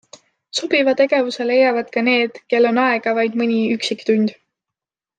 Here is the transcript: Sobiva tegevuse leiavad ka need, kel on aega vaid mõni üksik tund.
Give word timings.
Sobiva 0.59 0.95
tegevuse 1.01 1.47
leiavad 1.51 1.93
ka 1.97 2.03
need, 2.09 2.41
kel 2.53 2.69
on 2.73 2.83
aega 2.87 3.17
vaid 3.23 3.39
mõni 3.45 3.61
üksik 3.79 4.03
tund. 4.11 4.35